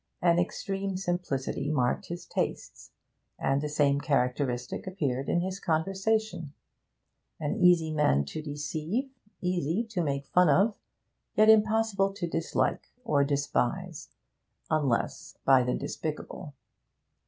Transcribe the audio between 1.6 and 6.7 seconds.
marked his tastes, and the same characteristic appeared in his conversation;